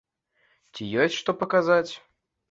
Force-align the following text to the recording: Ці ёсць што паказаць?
Ці 0.77 0.87
ёсць 1.03 1.17
што 1.19 1.35
паказаць? 1.41 1.91